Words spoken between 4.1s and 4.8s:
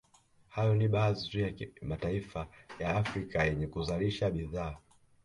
bidhaa